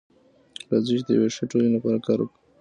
راځئ 0.69 0.95
چي 0.99 1.05
د 1.07 1.09
يوې 1.17 1.29
ښې 1.35 1.43
ټولني 1.51 1.69
لپاره 1.77 2.03
کار 2.05 2.17
وکړو. 2.21 2.37